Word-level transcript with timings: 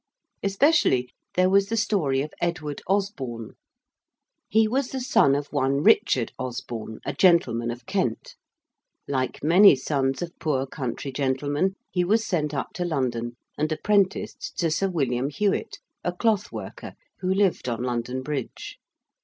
Especially 0.41 1.11
there 1.35 1.47
was 1.47 1.69
the 1.69 1.77
story 1.77 2.23
of 2.23 2.33
Edward 2.41 2.81
Osborne. 2.87 3.51
He 4.49 4.67
was 4.67 4.87
the 4.87 4.99
son 4.99 5.35
of 5.35 5.53
one 5.53 5.83
Richard 5.83 6.31
Osborne, 6.39 7.01
a 7.05 7.13
gentleman 7.13 7.69
of 7.69 7.85
Kent. 7.85 8.33
Like 9.07 9.43
many 9.43 9.75
sons 9.75 10.23
of 10.23 10.29
the 10.29 10.35
poor 10.39 10.65
country 10.65 11.11
gentlemen, 11.11 11.75
he 11.91 12.03
was 12.03 12.25
sent 12.25 12.51
up 12.51 12.73
to 12.73 12.83
London 12.83 13.37
and 13.59 13.71
apprenticed 13.71 14.57
to 14.57 14.71
Sir 14.71 14.89
William 14.89 15.29
Hewitt 15.29 15.77
a 16.03 16.11
cloth 16.11 16.51
worker 16.51 16.95
who 17.19 17.31
lived 17.31 17.69
on 17.69 17.83
London 17.83 18.23
Bridge. 18.23 18.79